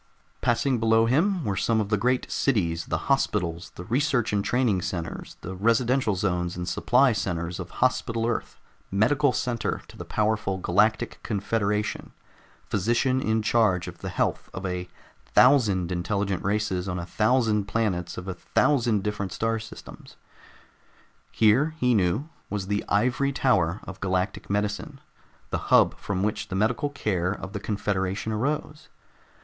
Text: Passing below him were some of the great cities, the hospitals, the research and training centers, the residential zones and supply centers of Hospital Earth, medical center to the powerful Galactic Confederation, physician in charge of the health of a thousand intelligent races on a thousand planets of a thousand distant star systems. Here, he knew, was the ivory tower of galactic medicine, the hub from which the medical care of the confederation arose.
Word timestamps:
Passing 0.41 0.79
below 0.79 1.05
him 1.05 1.45
were 1.45 1.55
some 1.55 1.79
of 1.79 1.89
the 1.89 1.95
great 1.97 2.31
cities, 2.31 2.87
the 2.87 3.05
hospitals, 3.05 3.69
the 3.75 3.83
research 3.83 4.33
and 4.33 4.43
training 4.43 4.81
centers, 4.81 5.37
the 5.41 5.53
residential 5.53 6.15
zones 6.15 6.57
and 6.57 6.67
supply 6.67 7.13
centers 7.13 7.59
of 7.59 7.69
Hospital 7.85 8.25
Earth, 8.25 8.59
medical 8.89 9.31
center 9.31 9.83
to 9.89 9.95
the 9.95 10.03
powerful 10.03 10.57
Galactic 10.57 11.19
Confederation, 11.21 12.13
physician 12.67 13.21
in 13.21 13.43
charge 13.43 13.87
of 13.87 13.99
the 13.99 14.09
health 14.09 14.49
of 14.55 14.65
a 14.65 14.89
thousand 15.35 15.91
intelligent 15.91 16.43
races 16.43 16.89
on 16.89 16.97
a 16.97 17.05
thousand 17.05 17.65
planets 17.65 18.17
of 18.17 18.27
a 18.27 18.33
thousand 18.33 19.03
distant 19.03 19.31
star 19.31 19.59
systems. 19.59 20.15
Here, 21.31 21.75
he 21.79 21.93
knew, 21.93 22.27
was 22.49 22.65
the 22.65 22.83
ivory 22.89 23.31
tower 23.33 23.81
of 23.83 23.99
galactic 24.01 24.49
medicine, 24.49 24.99
the 25.51 25.59
hub 25.69 25.95
from 25.99 26.23
which 26.23 26.47
the 26.47 26.55
medical 26.55 26.89
care 26.89 27.31
of 27.31 27.53
the 27.53 27.59
confederation 27.59 28.31
arose. 28.31 28.89